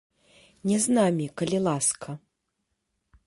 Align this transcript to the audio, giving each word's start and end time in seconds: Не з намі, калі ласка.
Не 0.69 0.77
з 0.85 0.95
намі, 0.97 1.27
калі 1.41 1.59
ласка. 1.67 2.09